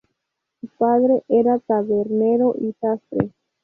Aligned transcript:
Su 0.59 0.67
padre 0.79 1.21
era 1.27 1.59
tabernero 1.59 2.55
y 2.59 2.73
sastre. 2.81 3.29